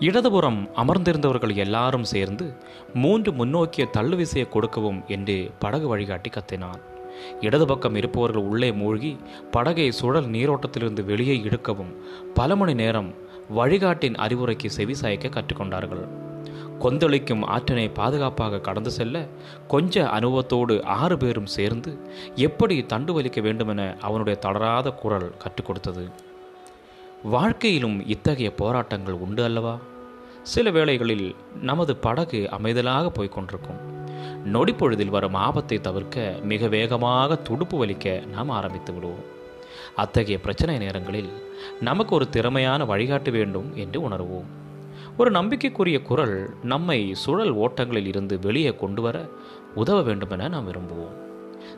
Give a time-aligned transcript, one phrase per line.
[0.00, 2.54] இடதுபுறம் அமர்ந்திருந்தவர்கள் எல்லாரும் சேர்ந்து
[2.94, 6.80] மூன்று முன்னோக்கிய தள்ளுவிசையை கொடுக்கவும் என்று படகு வழிகாட்டி கத்தினான்.
[7.40, 9.16] இடது பக்கம் இருப்பவர்கள் உள்ளே மூழ்கி
[9.50, 11.92] படகை சுழல் நீரோட்டத்திலிருந்து வெளியே இழுக்கவும்
[12.34, 13.14] பல மணி நேரம்
[13.54, 16.04] வழிகாட்டின் அறிவுரைக்கு செவிசாய்க்க கற்றுக்கொண்டார்கள்.
[16.78, 19.26] கொந்தளிக்கும் ஆற்றினை பாதுகாப்பாக கடந்து செல்ல
[19.68, 21.98] கொஞ்ச அனுபவத்தோடு ஆறு பேரும் சேர்ந்து
[22.34, 26.10] எப்படி தண்டு வலிக்க வேண்டுமென அவனுடைய தளராத குரல் கற்றுக் கொடுத்தது
[27.22, 29.78] வாழ்க்கையிலும் இத்தகைய போராட்டங்கள் உண்டு அல்லவா?
[30.42, 33.80] சில வேளைகளில் நமது படகு அமைதலாக போய்கொண்டிருக்கும்
[34.44, 39.24] நொடிப்பொழுதில் வரும் ஆபத்தை தவிர்க்க மிக வேகமாக துடுப்பு வலிக்க நாம் ஆரம்பித்து விடுவோம்.
[39.96, 41.28] அத்தகைய பிரச்சனை நேரங்களில்
[41.80, 44.44] நமக்கு ஒரு திறமையான வழிகாட்ட வேண்டும் என்று உணர்வோம்.
[45.18, 49.28] ஒரு நம்பிக்கைக்குரிய குரல் நம்மை சுழல் ஓட்டங்களில் இருந்து வெளியே கொண்டு வர
[49.74, 51.16] உதவ வேண்டுமென நாம் விரும்புவோம்.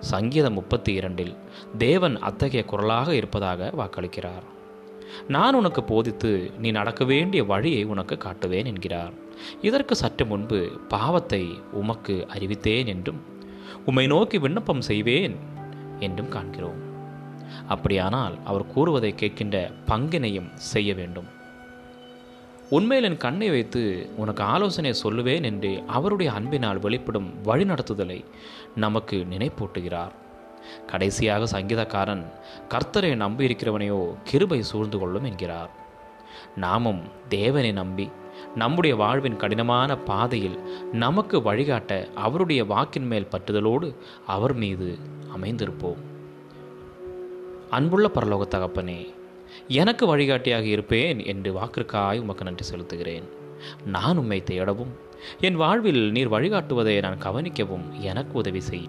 [0.00, 1.36] சங்கீதம் முப்பத்தி இரண்டில்
[1.78, 4.54] தேவன் அத்தகைய குரலாக இருப்பதாக வாக்களிக்கிறார்.
[5.28, 9.14] நான் உனக்கு போதித்து நீ நடக்க வேண்டிய வழியை உனக்கு காட்டுவேன் என்கிறார்.
[9.62, 13.22] இதற்கு சற்று முன்பு பாவத்தை உமக்கு அறிவித்தேன் என்றும்
[13.86, 15.36] உம்மை நோக்கி விண்ணப்பம் செய்வேன்
[16.00, 16.80] என்றும் காண்கிறோம்.
[17.68, 21.28] அப்படியானால் அவர் கூறுவதை கேட்கின்ற பங்கினையும் செய்ய வேண்டும்.
[22.70, 28.24] உண்மையில் என் கண்ணை வைத்து உனக்கு ஆலோசனை சொல்லுவேன் என்று அவருடைய அன்பினால் வெளிப்படும் வழிநடத்துதலை
[28.74, 30.14] நமக்கு நினைப்பூட்டுகிறார்.
[30.86, 32.24] கடைசியாக சங்கீதக்காரன்
[32.68, 35.70] கர்த்தரை நம்பி இருக்கிறவனையோ கிருபை சூழ்ந்து கொள்ளும் என்கிறார்.
[36.56, 38.10] நாமும் தேவனை நம்பி
[38.54, 40.58] நம்முடைய வாழ்வின் கடினமான பாதையில்
[40.92, 43.94] நமக்கு வழிகாட்ட அவருடைய வாக்கின் மேல் பற்றுதலோடு
[44.26, 44.98] அவர் மீது
[45.36, 46.02] அமைந்திருப்போம்.
[47.70, 49.00] அன்புள்ள பரலோக தகப்பனே
[49.68, 53.26] எனக்கு வழிகாட்டியாக இருப்பேன் என்று வாக்கிற்காய் உமக்கு நன்றி செலுத்துகிறேன்.
[53.84, 54.92] நான் உம்மை தேடவும்
[55.40, 58.88] என் வாழ்வில் நீர் வழிகாட்டுவதை நான் கவனிக்கவும் எனக்கு உதவி செய்